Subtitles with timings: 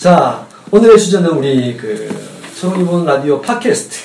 [0.00, 2.08] 자, 오늘의 주제는 우리 그
[2.58, 3.98] 처음 이번 라디오 팟캐스트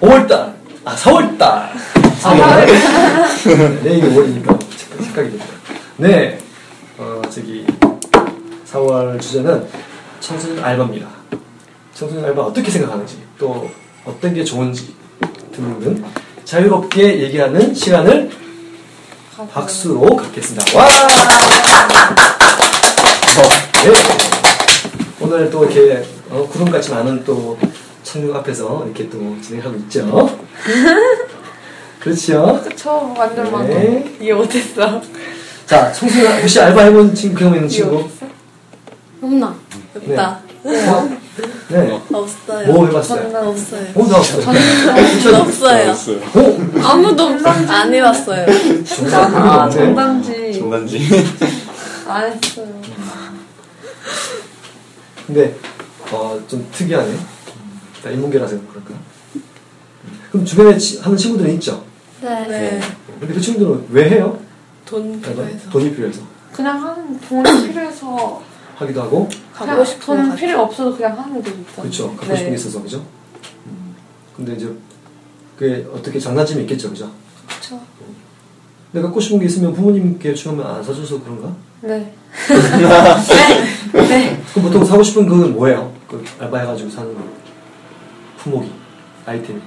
[0.00, 1.68] 5월달, 아 4월달,
[2.20, 3.82] 4월.
[3.82, 4.56] 내일이 5월이니까
[5.04, 5.44] 착각이 됩니다.
[5.96, 6.38] 네,
[6.96, 7.66] 어 저기
[8.70, 9.66] 4월 주제는
[10.20, 11.08] 청소년 알바입니다.
[11.92, 13.68] 청소년 알바 어떻게 생각하는지 또
[14.04, 14.94] 어떤 게 좋은지
[15.50, 16.04] 등등
[16.44, 18.30] 자유롭게 얘기하는 시간을
[19.52, 20.78] 박수로 갖겠습니다.
[20.78, 20.86] 와!
[23.84, 24.31] 네.
[25.22, 27.56] 오늘 또 이렇게 어, 구름같이 많은 또
[28.02, 30.38] 청룡 앞에서 이렇게 또 진행하고 있죠.
[32.00, 32.60] 그렇죠.
[32.68, 33.50] 그쵸 완전 네.
[33.50, 33.68] 많아
[34.20, 35.00] 이해 못했어
[35.66, 38.08] 자, 청소년 혹시 알바 해본 친구 경험 있는 이해 친구?
[39.22, 39.54] 없나?
[39.94, 40.12] 네.
[40.12, 40.40] 없다.
[40.64, 41.18] 어?
[41.68, 42.00] 네.
[42.12, 42.72] 없어요.
[42.72, 43.22] 뭐 해봤어요?
[43.30, 43.86] 저는 없어요.
[43.94, 44.42] 어, 나 없어요.
[45.22, 45.90] 전 없어요.
[45.90, 46.16] 없어요.
[46.34, 46.88] 어?
[46.88, 48.46] 아무도 없, 안 해봤어요.
[49.12, 49.74] 아 네.
[49.76, 51.26] 정단지 장난지.
[52.08, 52.66] 안 했어요
[55.32, 55.56] 근데
[56.12, 57.14] 어, 좀 특이하네.
[58.04, 58.94] 나 인문계라서 그럴까?
[60.30, 61.82] 그럼 주변에 치- 하는 친구들은 있죠?
[62.20, 62.46] 네.
[62.46, 62.80] 네
[63.18, 64.38] 근데 그 친구들은 왜 해요?
[64.84, 65.20] 돈?
[65.22, 65.70] 필요해서.
[65.70, 66.20] 돈이 필요해서
[66.52, 68.42] 그냥 하는 돈이 필요해서
[68.76, 72.08] 하기도 하고 가고 그냥 싶은 거 필요 없어도 그냥 하는 게 있죠 그렇죠.
[72.10, 72.36] 갖고 네.
[72.36, 73.04] 싶은 게 있어서 그죠?
[74.36, 74.70] 근데 이제
[75.58, 77.10] 그게 어떻게 장단점이 있겠죠, 그죠?
[77.48, 77.80] 그쵸.
[78.92, 81.54] 내가 갖고 싶은 게 있으면 부모님께 주면 안 사줘서 그런가?
[81.80, 82.12] 네
[83.92, 85.92] 그럼 보통 사고 싶은 그건 뭐예요?
[86.08, 87.20] 그 알바해가지고 사는 거.
[88.38, 88.72] 품목이,
[89.26, 89.60] 아이템이.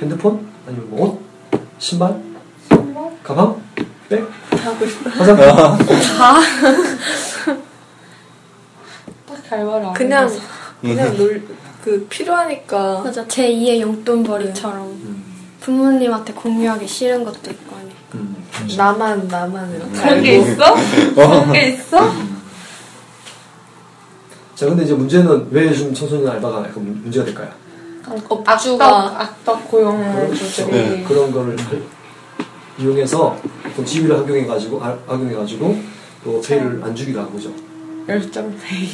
[0.00, 0.46] 핸드폰?
[0.66, 1.60] 아니면 뭐 옷?
[1.78, 2.20] 신발?
[2.68, 3.10] 선물?
[3.22, 3.60] 가방?
[4.08, 4.28] 백?
[4.50, 5.10] 하고 싶어.
[5.10, 5.46] 화장품?
[9.26, 10.40] 딱 알바를 안 그냥, 해봐서.
[10.80, 11.42] 그냥 놀,
[11.82, 13.00] 그, 필요하니까.
[13.04, 15.24] 맞아 제2의 용돈벌이처럼 음,
[15.60, 17.93] 부모님한테 공유하기 싫은 것도 있고 하니까 음.
[18.76, 19.92] 나만, 나만 이렇게.
[19.92, 20.50] 그런 게 알고.
[20.50, 20.74] 있어?
[21.14, 21.98] 그런 게 있어?
[24.54, 27.50] 자, 근데 이제 문제는 왜 요즘 청소년 알바가 약간 문- 문제가 될까요?
[28.28, 28.86] 업주가.
[28.86, 31.04] 악덕, 악덕 고용주들이 네.
[31.08, 31.56] 그런 거를
[32.78, 33.36] 이용해서
[33.84, 35.82] 지위를 악용해가지고, 아- 악용해가지고,
[36.24, 37.50] 또 페이를 안 주기도 하고, 그죠?
[38.08, 38.88] 열정 페이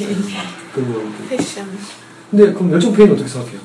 [0.73, 1.67] 그리고 그- 패션.
[2.31, 3.59] 근데 그럼 열정 페이는 어떻게 생각해요?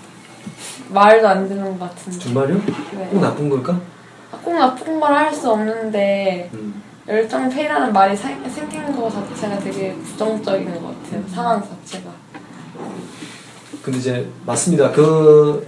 [0.91, 2.55] 말도 안 되는 것 같은데 정말요?
[2.93, 3.09] 네.
[3.11, 3.81] 꼭 나쁜 걸까?
[4.42, 6.82] 꼭 나쁜 걸 할 수 없는데 음.
[7.09, 12.10] 열정 페이라는 말이 사- 생긴 거 자체가 되게 부정적인 것 같아요 상황 자체가
[13.82, 14.91] 근데 이제 맞습니다.
[14.91, 15.66] 그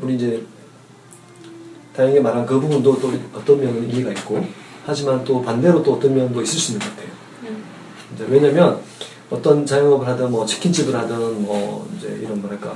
[0.00, 0.42] 우리 이제
[1.94, 4.42] 다행히 말한 그 부분도 또 어떤 면은 일리가 있고
[4.86, 7.08] 하지만 또 반대로 또 어떤 면도 있을 수 있는 것 같아요.
[8.14, 8.80] 이제 왜냐면
[9.28, 12.72] 어떤 자영업을 하든 뭐 치킨집을 하든 뭐 이제 이런 뭐랄까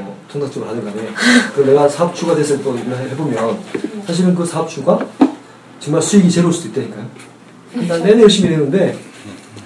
[0.00, 1.08] 뭐 통닭집을 하든 간에
[1.54, 3.60] 그 내가 사업주가 됐을 때 일을 해보면
[4.06, 5.06] 사실은 그 사업주가
[5.80, 7.10] 정말 수익이 제로일 수도 있다니까요.
[7.74, 8.98] 한달 내내 열심히 했는데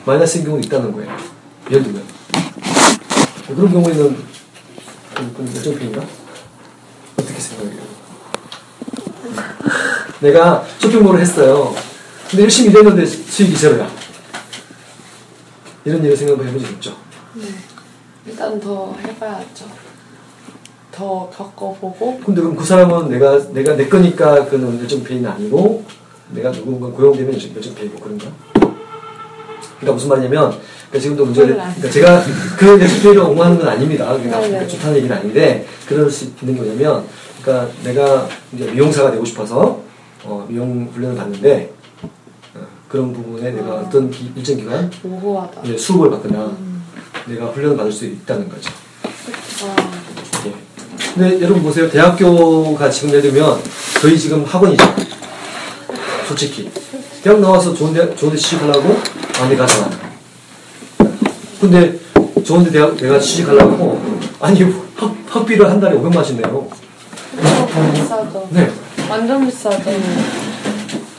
[0.04, 1.16] 마이너스인 경우도 있다는 거예요.
[1.70, 2.02] 예를 들면
[3.46, 4.16] 그런 경우에는
[5.54, 6.02] 열정페인가?
[7.16, 7.82] 어떻게 생각해요?
[10.20, 11.74] 내가 쇼핑몰을 했어요.
[12.30, 13.90] 근데 열심히 일했는데 수익이 제로야.
[15.84, 16.96] 이런 일을 생각해 본적 있죠?
[18.26, 19.64] 일단 더 해봐야죠
[20.98, 25.84] 더 겪어보고 근데 그럼 그 사람은 내가, 내가 내 거니까 그는 열정페이는 아니고
[26.32, 28.26] 내가 누군가 고용되면 열정페이고 그런가?
[28.52, 30.58] 그러니까 무슨 말이냐면
[30.90, 31.46] 그러니까 지금도 아니에요.
[31.56, 32.22] 그러니까 제가
[32.58, 34.06] 그 열정페이를 옹호하는 건 아닙니다.
[34.12, 34.66] 그러니까 네 네.
[34.66, 37.04] 좋다는 얘기는 아닌데 그럴 수 있는 게 뭐냐면
[37.42, 39.80] 그러니까 내가 이제 미용사가 되고 싶어서
[40.24, 41.72] 어, 미용 훈련을 받는데
[42.56, 44.90] 어, 그런 부분에 내가 어떤 기- 일정 기간
[45.64, 46.56] 이제 수업을 받거나
[47.26, 48.68] 내가 훈련을 받을 수 있다는 거죠.
[49.62, 50.07] 아, 예.
[51.18, 51.90] 근데 여러분 보세요.
[51.90, 53.60] 대학교가 지금 예를 들면
[54.00, 54.84] 저희 지금 학원이죠.
[56.28, 56.70] 솔직히.
[57.24, 58.96] 대학 나와서 좋은 데, 좋은 데 취직하려고
[59.40, 59.90] 안에 가잖아.
[61.60, 61.98] 근데
[62.44, 64.00] 좋은 데 대학, 내가 취직하려고
[64.38, 66.68] 아니 학, 학비를 한 달에 500만원씩 내요.
[67.94, 68.70] 비싸죠 네.
[69.10, 70.00] 완전 비싸죠 네.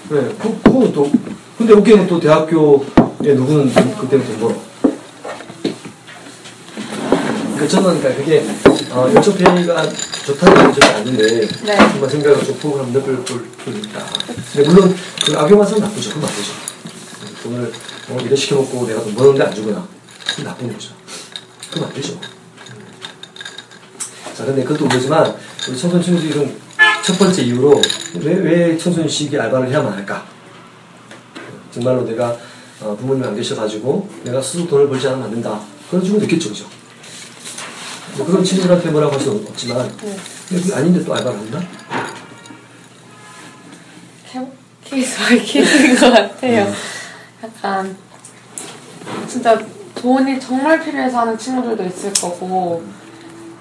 [0.08, 1.12] 그, 그거는 또,
[1.58, 4.56] 근데 여기는 또 대학교에 누구는 그때는 돈 벌어.
[7.58, 8.46] 그 저는 그러니까 그게
[8.92, 9.90] 어, 열정페이가
[10.26, 11.78] 좋다는 건 절대 아닌데 네.
[11.78, 14.06] 정말 생각을 좀 넓을 볼 있다.
[14.54, 14.96] 근데 물론
[15.26, 16.10] 그 악용해서는 나쁘죠.
[16.10, 16.52] 그건 나쁘죠.
[17.44, 17.72] 돈을
[18.10, 19.88] 어, 일을 시켜먹고 내가 돈 버는데 안 주거나
[20.28, 20.94] 그건 나쁜 거죠.
[21.72, 22.20] 그건 안 되죠.
[24.36, 25.36] 자, 근데 그것도 그러지만
[25.68, 26.58] 우리 청소년 친구들은
[27.06, 27.82] 첫 번째 이유로
[28.22, 30.26] 왜, 왜 청소년 시기 알바를 해야만 할까?
[31.72, 32.36] 정말로 내가
[32.82, 35.60] 어, 부모님 안 계셔가지고 내가 스스로 돈을 벌지 않으면 안 된다.
[35.90, 36.79] 그런 친구도 있겠죠, 그죠?
[38.20, 40.16] 뭐 그런 친구들한테 뭐라고 할 수 없지만 네.
[40.50, 41.62] 근데 그게 아닌데 또 알바를 한다?
[44.84, 46.74] case by case인 것 같아요.
[47.44, 47.96] 약간
[49.28, 49.60] 진짜
[49.94, 52.84] 돈이 정말 필요해서 하는 친구들도 있을 거고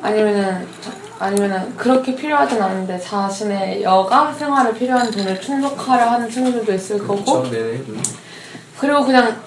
[0.00, 0.90] 아니면은 저-
[1.24, 7.42] 아니면은 그렇게 필요하진 않은데 자신의 여가 생활에 필요한 돈을 충족하려 하는 친구들도 있을 거고.
[7.50, 7.58] 네.
[7.58, 8.02] 음.
[8.80, 9.42] 그리고 그냥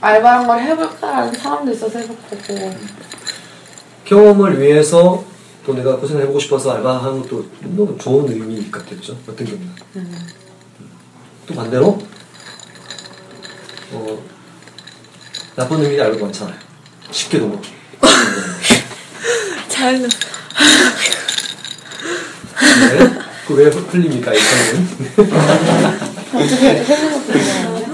[0.00, 2.70] 알바한 걸 해볼까라는 사람도 있어서 해볼 거고
[4.08, 5.24] 경험을 위해서
[5.66, 9.18] 또 내가 고생을 해보고 싶어서 알바하는 것도 너무 좋은 의미 같겠죠.
[9.28, 9.68] 어떤 경우는.
[11.46, 11.98] 또 반대로
[13.92, 14.22] 어,
[15.56, 16.56] 나쁜 의미를 알고 많잖아요.
[17.10, 17.70] 쉽게 돈 벌기.
[19.68, 20.08] 잘 넣-
[22.80, 23.18] 네.
[23.46, 24.88] 그왜 흘립니까, 이 편은?
[26.34, 27.86] 어떻게 있잖아요.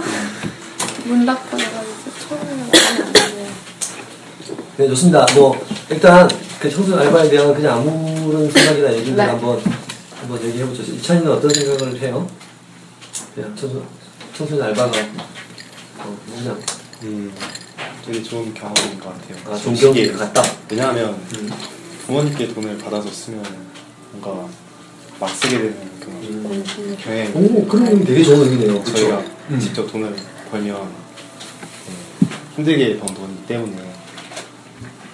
[1.05, 3.46] 문 닫고 나가지고 처음에는 안 되고.
[4.76, 5.24] 네, 좋습니다.
[5.34, 5.56] 뭐,
[5.88, 6.28] 일단,
[6.60, 9.22] 그 청소년 알바에 대한 그냥 아무런 생각이나 얘기를 네.
[9.22, 9.60] 한번,
[10.20, 10.82] 한번 얘기해보죠.
[10.82, 12.28] 이찬이는 어떤 생각을 해요?
[13.34, 13.82] 그냥 청소,
[14.36, 14.98] 청소년 알바가,
[15.98, 16.60] 어, 그냥,
[17.04, 17.32] 음,
[18.04, 19.54] 되게 좋은 경험인 것 같아요.
[19.54, 19.92] 아, 좀 좋은.
[19.94, 20.56] 경험인 것 같다.
[20.70, 21.50] 왜냐하면 음.
[22.06, 23.42] 부모님께 돈을 받아서 쓰면
[24.12, 24.46] 뭔가
[25.20, 26.96] 막 쓰게 되는 그런 음.
[27.00, 28.82] 경향이 오, 그런 의미 되게 좋은 의미네요.
[28.82, 28.96] 그쵸?
[28.96, 29.60] 저희가 음.
[29.60, 30.14] 직접 돈을
[30.50, 33.94] 벌면 네, 힘들게 번 돈이기 때문에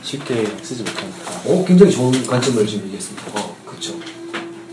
[0.03, 3.41] 쉽게 쓰지 못하니까 어, 굉장히 좋은 관점을 지금 얘기했습니다.
[3.41, 3.95] 어, 그렇죠.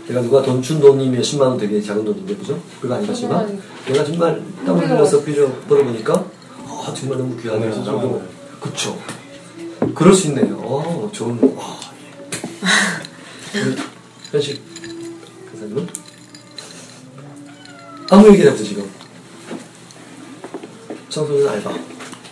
[0.06, 2.58] 내가 누가 돈 준 돈이 몇십만 원 되게 작은 돈인데, 그죠?
[2.80, 6.24] 그거 아니겠지만, 내가 정말 땀을 필요 흘려서 빌려 벌어보니까,
[6.66, 7.66] 아, 정말 너무 귀하네.
[7.66, 7.72] 네.
[7.72, 8.22] 저도,
[8.58, 8.98] 그쵸.
[9.94, 10.56] 그럴 수 있네요.
[10.62, 11.78] 어, 좋은, 와,
[13.54, 13.60] 예.
[13.60, 13.76] 우리
[14.32, 14.62] 현식
[15.50, 15.86] 강사님은?
[18.10, 18.88] 아무 얘기나 없어, 지금.
[21.10, 21.70] 청소년 알바.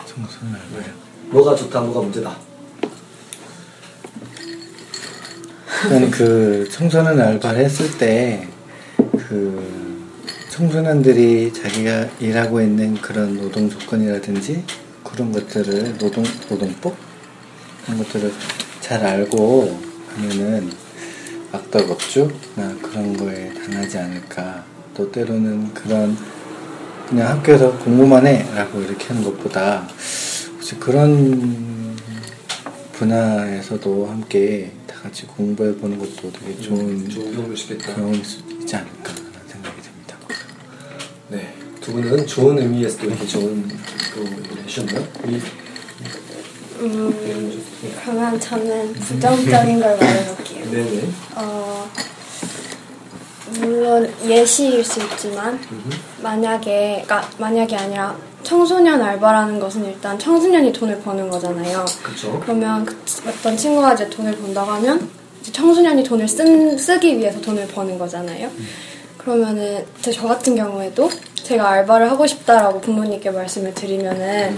[0.07, 0.95] 청소년 알바요.
[1.27, 2.46] 뭐가 좋다, 뭐가 문제다.
[5.85, 8.57] 일단 그 청소년 알바를 했을 때
[9.29, 10.07] 그
[10.51, 14.63] 청소년들이 자기가 일하고 있는 그런 노동 조건이라든지
[15.03, 16.95] 그런 것들을 노동 노동법?
[17.85, 18.33] 그런 것들을
[18.81, 19.81] 잘 알고
[20.15, 20.71] 하면은
[21.51, 24.65] 악덕업주나 그런 거에 당하지 않을까.
[24.95, 26.17] 또 때로는 그런
[27.09, 29.89] 그냥 학교에서 공부만 해라고 이렇게 하는 것보다
[30.55, 31.97] 혹시 그런
[32.93, 37.95] 분야에서도 함께 다 같이 공부해 보는 것도 되게 좋은 음, 좋은 경험일 수 있겠다.
[37.95, 40.17] 경험일 수 있지 않을까라는 생각이 듭니다.
[41.29, 43.69] 네, 두 분은 좋은 의미에서 또 이렇게 좋은
[44.15, 44.27] 또
[44.63, 45.07] 해주셨나요?
[45.29, 45.41] 이,
[46.81, 47.63] 음,
[48.03, 50.71] 그러면 저는 부정적인 걸 말해볼게요.
[50.73, 51.09] 네네.
[51.37, 51.89] 어,
[53.61, 55.61] 물론 예시일 수 있지만
[56.21, 61.85] 만약에 그러니까 만약에 아니라 청소년 알바라는 것은 일단 청소년이 돈을 버는 거잖아요.
[62.01, 62.39] 그렇죠.
[62.41, 62.97] 그러면 그
[63.29, 65.11] 어떤 친구가 이제 돈을 번다고 하면
[65.41, 68.49] 이제 청소년이 돈을 쓴, 쓰기 위해서 돈을 버는 거잖아요.
[69.19, 71.11] 그러면은 이제 저 같은 경우에도
[71.43, 74.57] 제가 알바를 하고 싶다라고 부모님께 말씀을 드리면은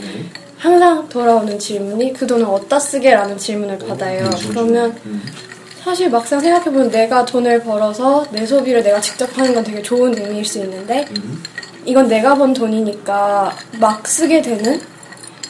[0.59, 4.25] 항상 돌아오는 질문이 그 돈을 어디다 쓰게라는 질문을 받아요.
[4.25, 4.49] 그렇죠.
[4.51, 5.23] 그러면 음.
[5.83, 10.45] 사실 막상 생각해보면 내가 돈을 벌어서 내 소비를 내가 직접 하는 건 되게 좋은 의미일
[10.45, 11.43] 수 있는데 음.
[11.89, 13.51] 이건 내가 번 돈이니까
[13.81, 14.79] 막 쓰게 되는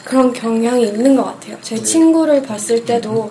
[0.05, 1.57] 그런 경향이 있는 것 같아요.
[1.61, 3.29] 제 친구를 봤을 때도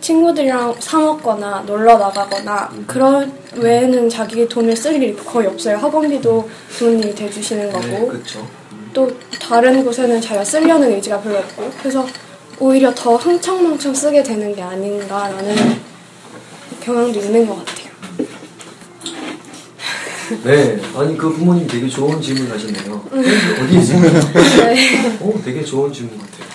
[0.00, 5.76] 친구들이랑 사 먹거나 놀러 나가거나 그런 외에는 자기 돈을 쓸 일이 거의 없어요.
[5.76, 8.48] 학원비도 부모님이 대주시는 네, 거고 그렇죠.
[8.94, 12.06] 또 다른 곳에는 자기가 쓰려는 의지가 별로 없고 그래서
[12.58, 15.54] 오히려 더 흥청망청 쓰게 되는 게 아닌가라는
[16.80, 17.79] 경향도 있는 것 같아요.
[20.44, 23.04] 네, 아니 그 부모님 되게 좋은 질문 하셨네요.
[23.62, 24.00] 어디에 있어요?
[24.00, 25.18] 네.
[25.20, 26.50] 오, 되게 좋은 질문 같아요.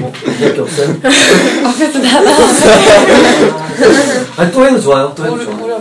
[0.00, 0.90] 뭐, 얘기할 게 없어요?
[1.64, 2.30] 앞에서 나가
[4.36, 5.14] 아니, 또 해도 좋아요.
[5.16, 5.64] 또 해도 좋아요.
[5.64, 5.76] 우려.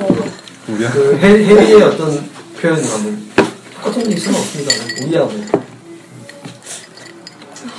[0.70, 0.92] 우려?
[0.92, 2.30] 그 해, 해리의 어떤
[2.62, 3.28] 표현을 한번
[3.76, 4.72] 똑같은 일 수는 없습니다.
[5.06, 5.34] 우리하고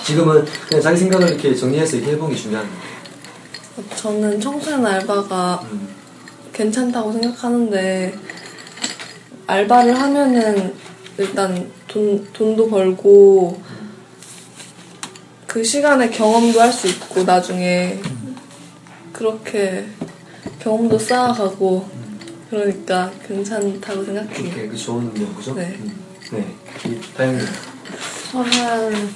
[0.04, 2.85] 지금은 그냥 자기 생각을 이렇게 정리해서 얘기해보는 게 중요한 거예요.
[3.97, 5.88] 저는 청소년 알바가 음.
[6.54, 8.14] 괜찮다고 생각하는데
[9.46, 10.75] 알바를 하면은
[11.18, 13.61] 일단 돈 돈도 벌고
[15.46, 18.00] 그 시간에 경험도 할 수 있고 나중에
[19.12, 19.87] 그렇게
[20.61, 21.88] 경험도 쌓아가고
[22.50, 24.32] 그러니까 괜찮다고 생각해요.
[24.32, 25.54] 그렇게 그 좋은 그죠?
[25.54, 25.76] 네.
[25.80, 26.04] 음.
[26.32, 26.54] 네.
[26.87, 27.46] 이.
[28.32, 29.08] 저는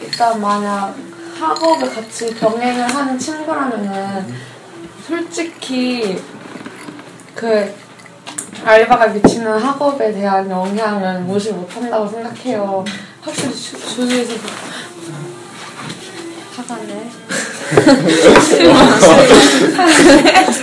[0.00, 0.94] 일단 만약
[1.38, 4.32] 학업을 같이 병행을 하는 친구라면은
[5.06, 6.18] 솔직히
[7.42, 7.74] 그
[8.64, 12.84] 알바가 미치는 학업에 대한 영향은 무시 못한다고 생각해요.
[13.20, 14.34] 확실히 주, 주위에서
[16.54, 17.10] 화가 내.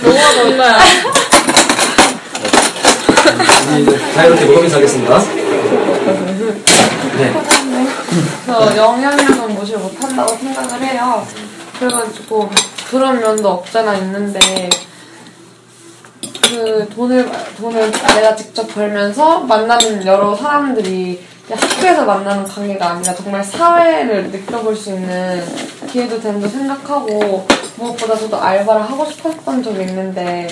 [0.02, 0.78] 너무 거야.
[4.14, 5.18] 자유롭게 먹으면서 하겠습니다.
[7.18, 7.34] 네.
[8.46, 11.26] 그래서 영향력은 무시 못한다고 생각을 해요.
[11.78, 12.50] 그래가지고
[12.90, 14.70] 그런 면도 없잖아 있는데
[16.50, 17.28] 그 돈을
[17.58, 24.90] 돈을 내가 직접 벌면서 만나는 여러 사람들이 학교에서 만나는 관계가 아니라 정말 사회를 느껴볼 수
[24.90, 25.44] 있는
[25.90, 30.48] 기회도 된다 생각하고 무엇보다 저도 알바를 하고 싶었던 적이 있는데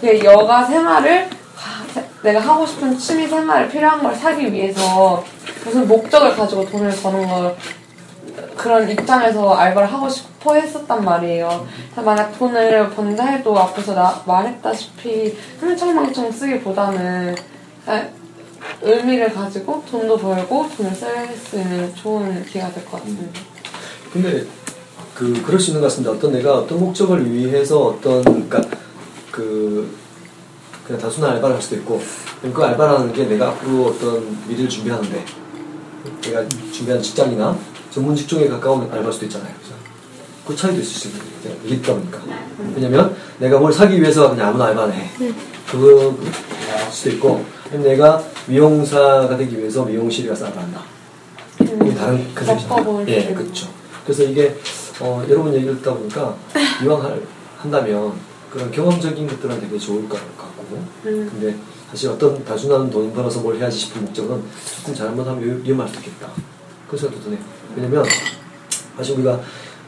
[0.00, 5.24] 그 여가 생활을 가- 내가 하고 싶은 취미 생활을 필요한 걸 사기 위해서
[5.64, 7.56] 무슨 목적을 가지고 돈을 버는 걸
[8.56, 11.66] 그런 입장에서 알바를 하고 싶어 했었단 말이에요.
[12.04, 17.34] 만약 돈을 번다 해도 앞에서 나 말했다시피 흥청망청 쓰기보다는
[18.82, 23.40] 의미를 가지고 돈도 벌고 돈을 쓸 수 있는 좋은 기회가 될 것 같습니다.
[24.12, 24.44] 근데
[25.14, 26.12] 그 그럴 수 있는 것 같습니다.
[26.12, 28.60] 어떤 내가 어떤 목적을 위해서 어떤 그러니까
[29.30, 29.96] 그
[30.86, 32.00] 그냥 단순한 알바를 할 수도 있고
[32.54, 35.24] 그 알바라는 게 내가 앞으로 어떤 미래를 준비하는데
[36.22, 37.56] 내가 준비한 직장이나
[37.90, 39.52] 전문 직종에 가까운 알바일 수도 있잖아요.
[39.62, 39.74] 그죠?
[40.46, 41.56] 그 차이도 있을 수 있는 거예요.
[41.94, 42.20] 보니까.
[42.74, 45.10] 왜냐면 내가 뭘 사기 위해서 그냥 아무나 알바를 해.
[45.70, 46.16] 그거
[46.90, 50.82] 수도 있고 내가 미용사가 되기 위해서 미용실에 가서 알바한다.
[51.60, 53.04] 이게 다른 컨셉이잖아요.
[53.08, 53.34] 예.
[53.34, 53.68] 그렇죠.
[54.04, 54.56] 그래서 이게
[55.00, 56.34] 어, 여러분 얘기를 듣다 보니까
[56.82, 57.22] 이왕 할,
[57.58, 58.12] 한다면
[58.50, 60.64] 그런 경험적인 것들은 되게 좋을 것 같고
[61.06, 61.28] 음.
[61.30, 61.54] 근데
[61.90, 64.42] 사실 어떤 단순한 돈 벌어서 뭘 해야지 싶은 목적은
[64.78, 66.28] 조금 잘못하면 위- 위험할 수 있겠다.
[66.86, 67.40] 그런 생각도 드네요.
[67.76, 68.04] 왜냐면
[68.96, 69.40] 사실 우리가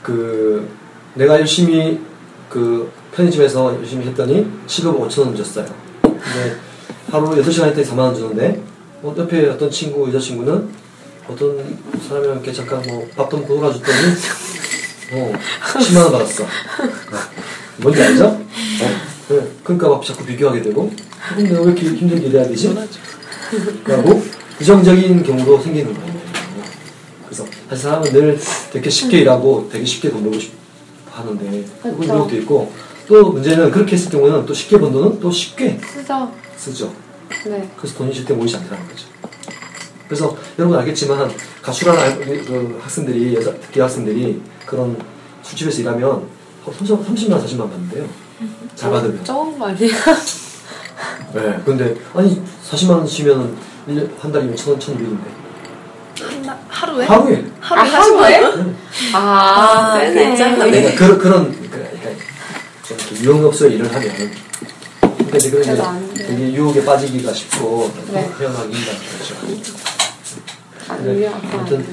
[0.02, 0.68] 그
[1.14, 2.00] 내가 열심히
[2.48, 5.66] 그 편의점에서 열심히 했더니 시급 5천 원 줬어요.
[6.02, 6.56] 근데
[7.10, 8.62] 하루 8시간 했더니 4만 원 주는데
[9.02, 10.68] 어, 옆에 어떤 친구, 여자친구는
[11.28, 13.98] 어떤 사람이랑 이렇게 잠깐 뭐 밥도 먹고 놀아줬더니
[15.12, 15.32] 어,
[15.78, 16.44] 10만 원 받았어.
[17.78, 18.26] 뭔지 알죠?
[18.26, 18.40] 어?
[19.28, 20.92] 네, 그러니까 막 자꾸 비교하게 되고
[21.36, 22.76] 근데 왜 이렇게 힘들게 일해야 되지?
[23.84, 24.22] 그리고
[24.58, 26.09] 부정적인 경우도 생기는 거예요.
[27.70, 28.38] 사실 사람은 늘
[28.72, 30.56] 되게 쉽게 일하고 되게 쉽게 돈 벌고 싶어
[31.12, 32.06] 하는데 그런.
[32.06, 32.72] 경우도 있고
[33.06, 36.32] 또 문제는 그렇게 했을 경우는 또 쉽게 번 돈은 또 쉽게 쓰죠.
[36.56, 36.92] 쓰죠.
[37.46, 37.70] 네.
[37.76, 39.06] 그래서 돈이 실제 모이지 않더라는 거죠.
[40.08, 41.30] 그래서 여러분 알겠지만
[41.62, 44.96] 가출한 알- 그 학생들이 여자 특히 학생들이 그런
[45.44, 46.26] 술집에서 일하면
[46.66, 48.08] 30만 30만 40만 받는데요.
[48.74, 49.22] 잘 받으면.
[49.56, 49.92] 거 아니에요?
[51.34, 51.60] 네.
[51.64, 53.56] 근데 아니 40만 원 주면
[54.18, 55.32] 한 달이면 천 원, 한 달,
[56.80, 57.04] 하루에?
[57.04, 57.44] 하루에.
[57.60, 58.40] 하루에 아, 하루에?
[58.40, 58.74] 네.
[59.12, 59.98] 아, 아.
[60.00, 60.70] 괜찮네.
[60.70, 62.24] 그러니까 그런 그런 그러니까
[62.82, 64.10] 좀 유흥업소에 일을 하면
[65.28, 66.26] 그러니까 이제 안게 돼.
[66.26, 67.92] 되게 유혹에 빠지기가 쉽고.
[68.10, 68.24] 돼요?
[70.88, 71.86] 아, 안 아무튼.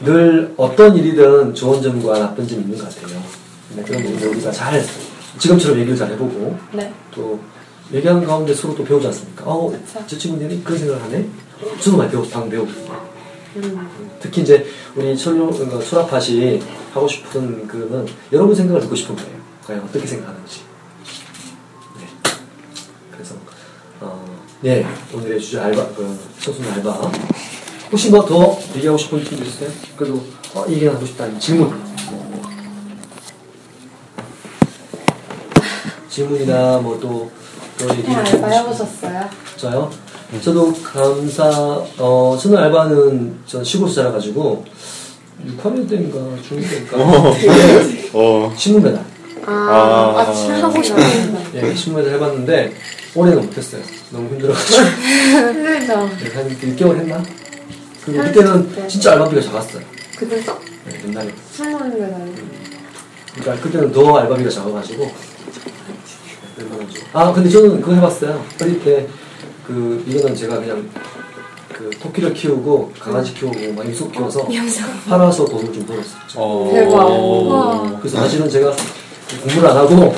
[0.00, 3.22] 늘 어떤 일이든 좋은 점과 나쁜 점이 있는 것 같아요.
[3.68, 4.84] 근데 그런 부분을 우리가 잘
[5.38, 6.92] 지금처럼 얘기를 잘 해보고 네.
[7.14, 7.38] 또
[7.92, 9.44] 얘기하는 가운데 서로 또 배우지 않습니까?
[9.46, 10.04] 어, 그쵸.
[10.06, 11.26] 저 친구들이 그런 생각을 하네?
[11.80, 12.90] 저도 많이 배우, 방금 배우거든요.
[12.92, 13.01] 음.
[14.20, 16.62] 특히 이제 우리 철로, 어, 철학팟이
[16.94, 19.30] 하고 싶은 그는 여러분 생각을 듣고 싶은 거예요.
[19.66, 20.60] 과연 어떻게 생각하는지.
[21.98, 22.06] 네.
[23.10, 23.34] 그래서,
[24.00, 24.24] 어,
[24.60, 24.86] 네.
[25.14, 27.12] 오늘의 주제 알바, 그, 소순 알바.
[27.90, 29.70] 혹시 뭐 더 얘기하고 싶은 분도 있으세요?
[29.96, 31.92] 그래도, 어, 이 얘기는 하고 싶다는 질문.
[36.08, 37.30] 질문이나 뭐 또,
[37.78, 38.02] 또 얘기.
[38.08, 39.28] 네, 알바 해보셨어요?
[39.56, 39.90] 저요?
[40.40, 41.48] 저도 감사,
[41.98, 44.64] 어, 저는 알바는 전 시골에서 자라가지고,
[45.46, 46.96] 6학년 때인가, 중2 때인가,
[48.14, 48.52] 어.
[48.56, 49.04] 신문 배달.
[49.44, 50.20] 아, 아.
[50.20, 51.42] 아침 하고 싶은데.
[51.54, 52.72] 예, 신문 배달 해봤는데,
[53.14, 53.82] 올해는 못했어요.
[54.10, 54.82] 너무 힘들어가지고.
[54.82, 56.08] 힘들죠.
[56.08, 57.22] 네, 한 1개월 했나?
[58.04, 58.88] 그리고 한 그때는 네.
[58.88, 59.82] 진짜 알바비가 작았어요.
[60.16, 61.30] 그래서 네, 옛날에.
[61.54, 62.32] 신문 배달.
[63.34, 65.10] 그러니까 그때는 더 알바비가 작아가지고.
[67.12, 68.42] 아, 근데 저는 그거 해봤어요.
[68.62, 69.06] 어릴 때,
[69.66, 70.88] 그, 이거는 제가 그냥,
[71.72, 74.46] 그, 토끼를 키우고, 강아지 키우고, 막 유속 키워서,
[75.08, 76.36] 팔아서 돈을 좀 벌었었죠.
[76.40, 76.70] 어.
[76.72, 77.06] 대박.
[77.06, 77.98] 우와.
[78.00, 78.74] 그래서 사실은 제가
[79.42, 80.14] 공부를 안 하고,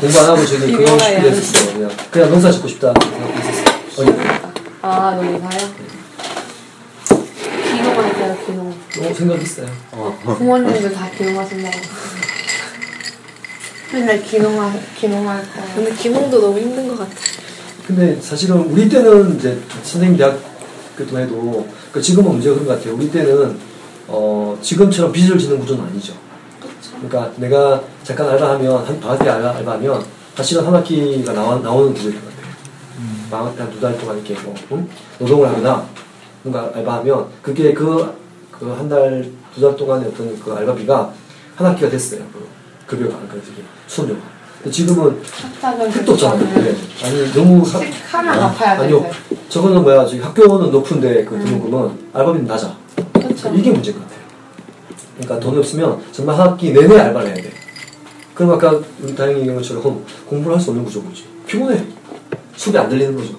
[0.00, 1.72] 공부 안 하고 저기 그거 이거야, 싶기도 했었어요.
[1.74, 4.50] 그냥, 그냥 농사 짓고 싶다 생각했었어요.
[4.82, 5.68] 아, 농사요?
[7.70, 8.68] 기농하세요, 기농.
[8.70, 9.66] 어, 생각했어요.
[10.38, 11.76] 부모님들 다 기농하신다고.
[13.92, 15.60] 맨날 기농하, 기농할 거.
[15.74, 17.10] 근데 기농도 너무 힘든 것 같아.
[17.86, 20.38] 근데 사실은 우리 때는 이제 선생님 대학
[20.96, 22.94] 그도 해도 그 지금은 문제가 그런 것 같아요.
[22.94, 23.56] 우리 때는
[24.06, 26.14] 어 지금처럼 빚을 지는 구조는 아니죠.
[27.00, 30.04] 그러니까 내가 잠깐 알바하면 한 방학 때 알바, 알바하면
[30.36, 32.40] 사실은 한 학기가 나와, 나오는 구조일 것 같아요.
[33.30, 34.88] 방학 때 한 두 달 동안 이렇게 뭐 응?
[35.18, 35.86] 노동을 하거나
[36.42, 38.12] 뭔가 알바하면 그게 그
[38.52, 41.12] 그 한 달 두 달 동안의 어떤 그 알바비가
[41.56, 42.20] 한 학기가 됐어요.
[42.90, 44.20] 그 급여가 그 저기 수업료가.
[44.62, 45.22] 근데 지금은
[45.92, 46.54] 택도 없잖아요.
[46.62, 46.74] 네.
[47.04, 49.00] 아니 너무 사- 하면 아, 갚아야 아니요.
[49.02, 49.10] 돼.
[49.48, 52.76] 저거는 뭐야 지금 학교는 높은데 그 등록금은 알바비는 낮아.
[53.14, 53.48] 그렇죠.
[53.54, 54.20] 이게 문제인 것 같아요.
[55.18, 57.52] 그러니까 돈이 없으면 정말 한 학기 내내 알바를 해야 돼.
[58.34, 61.24] 그럼 아까 우리 다행인 경우처럼 공부를 할 수 없는 구조인 거지.
[61.46, 61.82] 피곤해.
[62.56, 63.34] 수업이 안 들리는 거죠.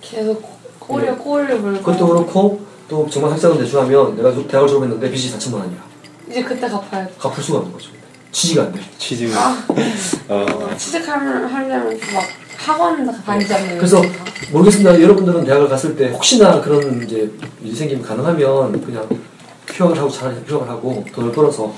[0.00, 0.42] 계속
[0.78, 1.82] 꼬리에 꼬리를 물고.
[1.82, 5.78] 그것도 그렇고 또 정말 학자금 대출하면 내가 조- 대학을 졸업했는데 빚이 4천만 원이야.
[6.30, 7.12] 이제 그때 갚아야 돼.
[7.18, 7.90] 갚을 수가 없는 거죠.
[8.36, 8.80] 취지가 안 돼.
[8.98, 9.64] 취직을 아.
[10.28, 12.22] 어, 취직하면 하려면 막
[12.58, 13.78] 학원 다니잖아요.
[13.78, 14.02] 그래서
[14.52, 15.00] 모르겠습니다.
[15.00, 19.08] 여러분들은 대학을 갔을 때 혹시나 그런 이제 일이 생기면 가능하면 그냥
[19.72, 21.74] 휴학을 하고 차라리 휴학을 하고 돈을 벌어서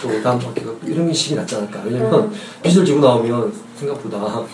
[0.00, 1.82] 또 다음 학기가 이런 식이 낫지 않을까.
[1.84, 2.32] 왜냐면
[2.62, 4.44] 빚을 지고 나오면 생각보다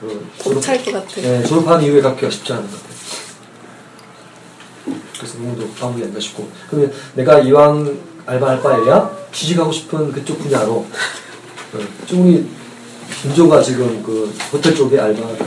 [0.00, 1.20] 그 졸업, 벅찰 것 같아.
[1.20, 2.98] 네, 졸업한 이후에 갚기가 쉽지 않은 것 같아요.
[5.16, 6.48] 그래서 너무도 방법이 아닌가 싶고.
[6.68, 10.84] 그러면 내가 이왕 알바할 바에야 취직하고 싶은 그쪽 분야로.
[11.72, 12.46] 어, 좀 우리
[13.22, 15.38] 김조가 지금 그 호텔 쪽에 알바를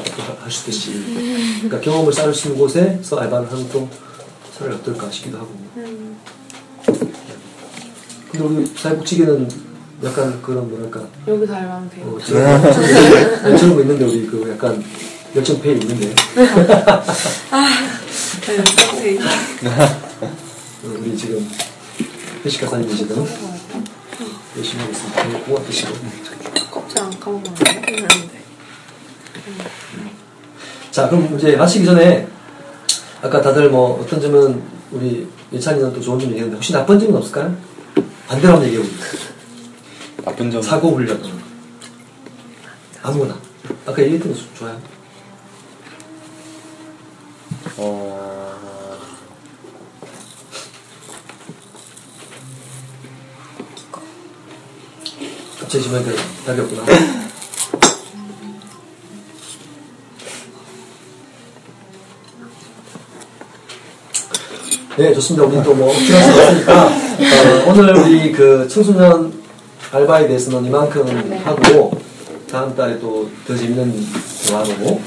[0.42, 1.04] 할수 있듯이.
[1.62, 3.88] 그러니까 경험을 쌓을 수 있는 곳에서 알바를 하는 또
[4.58, 5.50] 차라리 어떨까 싶기도 하고.
[8.32, 9.48] 근데 우리 사회복지계는
[10.04, 11.02] 약간 그런 뭐랄까.
[11.28, 12.06] 여기서 알바하면 돼요.
[12.08, 14.84] 어, 저런 저런 거 있는데 우리 그 약간
[15.36, 16.16] 열정 페이 있는데.
[19.62, 19.70] 네,
[20.84, 21.48] 어, 우리 지금
[22.44, 23.26] 회식 가사님이 지금
[24.58, 25.24] 열심히 하고 있습니다.
[25.28, 25.94] 네, 고맙 드시고
[26.72, 28.42] 껍질 안 돼.
[30.92, 32.28] 자, 그럼 이제 마치기 전에
[33.22, 37.56] 아까 다들 뭐 어떤 점은 우리 예찬이는 또 좋은 점 얘기했는데 혹시 나쁜 점은 없을까요?
[38.28, 38.96] 반대로 한번 얘기해보죠.
[40.24, 41.22] 나쁜 점 사고 훈련
[43.04, 43.38] 아무거나
[43.86, 44.82] 아까 얘기했던 거 좋아요.
[47.78, 48.31] 어,
[55.80, 56.04] 질문에
[56.46, 56.84] 답이 없구나.
[64.98, 65.46] 네, 좋습니다.
[65.48, 69.34] 우리 또뭐 지나서 왔으니까 어, 오늘 우리 그 청소년
[69.92, 71.92] 알바에 대해서는 이만큼 하고
[72.50, 73.94] 다음 달에 또 더 재밌는
[74.46, 75.02] 대화로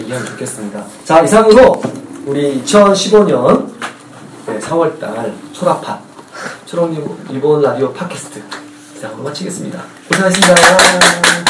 [0.00, 0.84] 얘기하면 좋겠습니다.
[1.04, 1.80] 자, 이상으로
[2.26, 3.70] 우리 2015년
[4.60, 6.00] 4월달 초라파
[6.66, 6.92] 초록
[7.30, 8.42] 리본 라디오 팟캐스트
[9.22, 9.84] 마치겠습니다.
[10.08, 11.41] 고생하셨습니다.